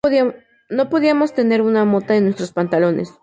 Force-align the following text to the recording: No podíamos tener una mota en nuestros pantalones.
No 0.71 0.89
podíamos 0.89 1.35
tener 1.35 1.61
una 1.61 1.85
mota 1.85 2.15
en 2.15 2.23
nuestros 2.23 2.53
pantalones. 2.53 3.13